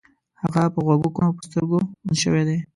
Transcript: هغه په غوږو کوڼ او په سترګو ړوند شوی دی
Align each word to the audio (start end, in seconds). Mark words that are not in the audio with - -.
هغه 0.41 0.61
په 0.73 0.79
غوږو 0.85 1.09
کوڼ 1.15 1.23
او 1.27 1.35
په 1.37 1.43
سترګو 1.47 1.77
ړوند 2.07 2.17
شوی 2.23 2.43
دی 2.47 2.57